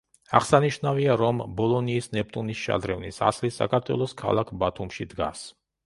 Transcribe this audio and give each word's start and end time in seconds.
აღსანიშნავია, 0.37 1.17
რომ 1.21 1.43
ბოლონიის 1.59 2.09
ნეპტუნის 2.19 2.63
შადრევნის 2.65 3.23
ასლი, 3.31 3.55
საქართველოს 3.61 4.21
ქალაქ 4.27 4.57
ბათუმში 4.65 5.13
დგას. 5.15 5.51